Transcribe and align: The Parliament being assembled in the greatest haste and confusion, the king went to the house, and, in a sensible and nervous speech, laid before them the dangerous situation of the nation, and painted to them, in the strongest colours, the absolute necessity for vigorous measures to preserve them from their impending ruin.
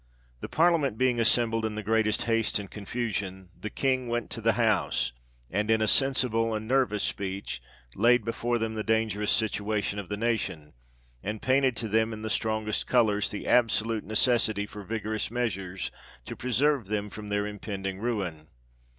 The 0.39 0.49
Parliament 0.49 0.97
being 0.97 1.19
assembled 1.19 1.63
in 1.63 1.75
the 1.75 1.83
greatest 1.83 2.23
haste 2.23 2.57
and 2.57 2.71
confusion, 2.71 3.49
the 3.55 3.69
king 3.69 4.07
went 4.07 4.31
to 4.31 4.41
the 4.41 4.53
house, 4.53 5.13
and, 5.51 5.69
in 5.69 5.79
a 5.79 5.85
sensible 5.85 6.55
and 6.55 6.67
nervous 6.67 7.03
speech, 7.03 7.61
laid 7.93 8.25
before 8.25 8.57
them 8.57 8.73
the 8.73 8.83
dangerous 8.83 9.29
situation 9.31 9.99
of 9.99 10.09
the 10.09 10.17
nation, 10.17 10.73
and 11.21 11.39
painted 11.39 11.75
to 11.75 11.87
them, 11.87 12.13
in 12.13 12.23
the 12.23 12.31
strongest 12.31 12.87
colours, 12.87 13.29
the 13.29 13.45
absolute 13.45 14.03
necessity 14.03 14.65
for 14.65 14.81
vigorous 14.83 15.29
measures 15.29 15.91
to 16.25 16.35
preserve 16.35 16.87
them 16.87 17.11
from 17.11 17.29
their 17.29 17.45
impending 17.45 17.99
ruin. 17.99 18.47